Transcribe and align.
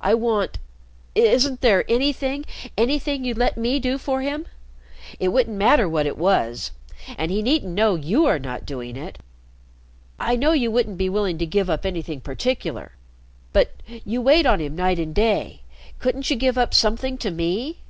"I 0.00 0.14
want 0.14 0.58
isn't 1.14 1.60
there 1.60 1.84
anything 1.90 2.46
anything 2.74 3.22
you'd 3.22 3.36
let 3.36 3.58
me 3.58 3.78
do 3.78 3.98
for 3.98 4.22
him? 4.22 4.46
It 5.20 5.28
wouldn't 5.28 5.58
matter 5.58 5.86
what 5.86 6.06
it 6.06 6.16
was. 6.16 6.70
And 7.18 7.30
he 7.30 7.42
needn't 7.42 7.74
know 7.74 7.94
you 7.94 8.24
are 8.24 8.38
not 8.38 8.64
doing 8.64 8.96
it. 8.96 9.18
I 10.18 10.36
know 10.36 10.52
you 10.52 10.70
wouldn't 10.70 10.96
be 10.96 11.10
willing 11.10 11.36
to 11.36 11.44
give 11.44 11.68
up 11.68 11.84
anything 11.84 12.22
particular. 12.22 12.92
But 13.52 13.74
you 14.06 14.22
wait 14.22 14.46
on 14.46 14.58
him 14.58 14.74
night 14.74 14.98
and 14.98 15.14
day. 15.14 15.60
Couldn't 15.98 16.30
you 16.30 16.36
give 16.36 16.56
up 16.56 16.72
something 16.72 17.18
to 17.18 17.30
me?" 17.30 17.80